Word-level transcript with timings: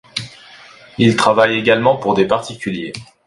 Il 0.97 1.15
travaille 1.15 1.59
également 1.59 1.95
pour 1.95 2.15
des 2.15 2.25
particuliers. 2.25 2.91